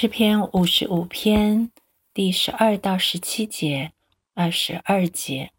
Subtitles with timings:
[0.00, 1.70] 诗篇五十五篇
[2.14, 3.92] 第十二到十七节，
[4.32, 5.52] 二十二节。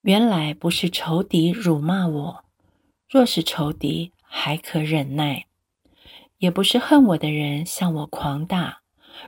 [0.00, 2.44] 原来不是仇敌辱骂我，
[3.08, 5.44] 若是仇敌还可忍耐；
[6.38, 8.82] 也不是恨我的人向我狂大，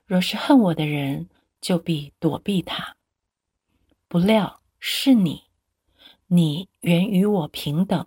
[0.05, 1.29] 若是恨我的人，
[1.61, 2.97] 就必躲避他。
[4.09, 5.45] 不料是你，
[6.27, 8.05] 你原与我平等，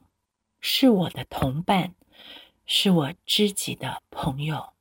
[0.59, 1.95] 是我的同伴，
[2.66, 4.73] 是我知己的朋友。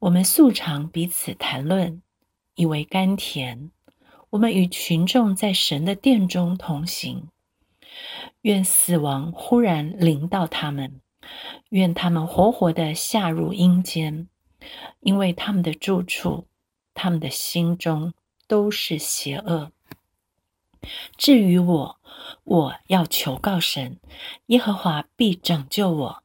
[0.00, 2.02] 我们素常彼此谈论，
[2.54, 3.72] 以为甘甜。
[4.30, 7.28] 我们与群众在神的殿中同行。
[8.42, 11.00] 愿死亡忽然临到他们，
[11.70, 14.28] 愿他们活活的下入阴间，
[15.00, 16.46] 因为他们的住处、
[16.94, 18.14] 他们的心中
[18.46, 19.72] 都是邪恶。
[21.16, 22.00] 至于我，
[22.44, 23.98] 我要求告神，
[24.46, 26.22] 耶和华必拯救我。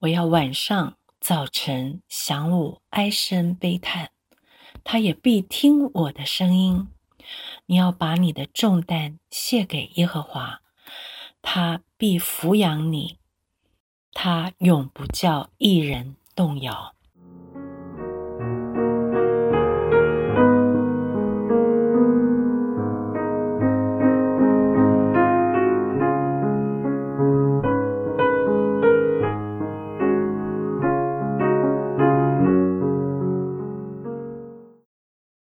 [0.00, 0.96] 我要晚上。
[1.20, 4.10] 早晨、晌午，唉声悲叹，
[4.84, 6.88] 他也必听我的声音。
[7.66, 10.60] 你要把你的重担卸给耶和华，
[11.42, 13.18] 他必抚养你，
[14.12, 16.94] 他永不叫一人动摇。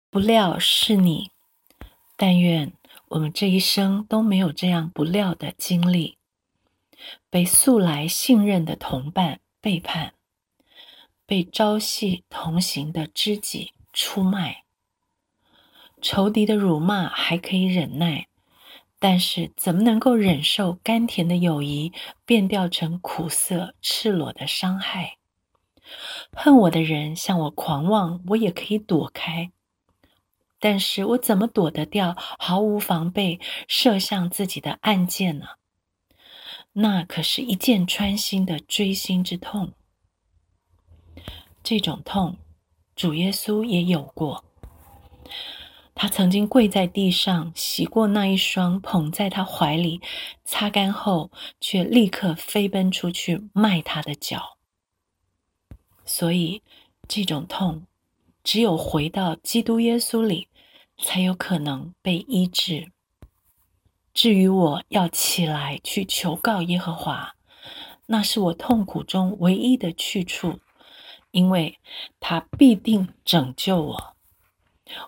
[0.10, 1.32] 不料是你，
[2.16, 2.72] 但愿
[3.10, 6.18] 我们这一生都没有这样不料的经历：
[7.30, 10.14] 被素来信任的同伴背叛，
[11.26, 14.64] 被朝夕同行的知己出卖，
[16.02, 18.28] 仇敌的辱骂还可以忍耐，
[19.00, 21.92] 但是怎么能够忍受甘甜的友谊
[22.26, 25.18] 变调成苦涩赤裸的伤害？
[26.32, 29.52] 恨我的人向我狂妄，我也可以躲开。
[30.60, 35.48] 但是我怎么躲得掉毫无防备射向自己的暗箭呢？
[36.74, 39.74] 那可是一箭穿心的锥心之痛。
[41.64, 42.38] 这种痛，
[42.96, 44.46] 主耶稣也有过。
[45.94, 50.00] 他曾经跪在地上洗过那一双捧在他怀里，
[50.46, 54.58] 擦干后却立刻飞奔出去卖他的脚。
[56.06, 56.62] 所以
[57.08, 57.88] 这种痛。
[58.48, 60.48] 只有回到基督耶稣里，
[60.98, 62.94] 才有可能被医治。
[64.14, 67.36] 至于我要起来去求告耶和华，
[68.06, 70.62] 那是我痛苦中唯一的去处，
[71.32, 71.78] 因为
[72.22, 74.16] 他必定拯救我。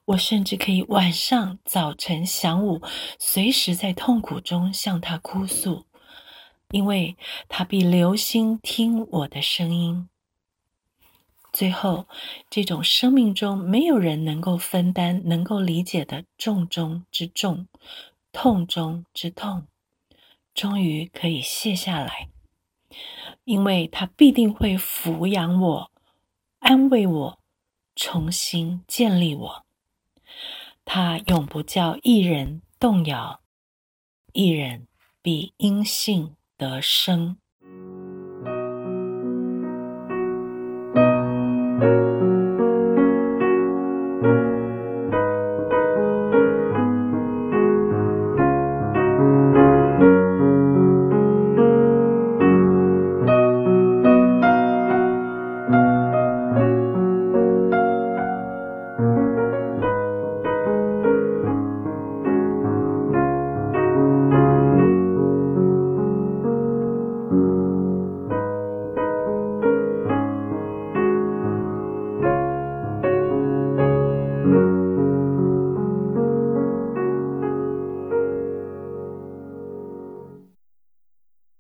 [0.03, 2.81] 我甚至可以晚上、早晨、晌午，
[3.17, 5.85] 随时在痛苦中向他哭诉，
[6.71, 7.15] 因为
[7.47, 10.09] 他必留心听我的声音。
[11.51, 12.07] 最后，
[12.49, 17.67] 这种生命中没有人能够分担、能够理解的重中之重、
[18.31, 19.67] 痛中之痛，
[20.53, 22.29] 终于可以卸下来，
[23.45, 25.91] 因为他必定会抚养我、
[26.59, 27.39] 安慰我、
[27.95, 29.65] 重新建立我。
[30.85, 33.41] 他永不叫一人动摇，
[34.33, 34.87] 一人
[35.21, 37.37] 必因信得生。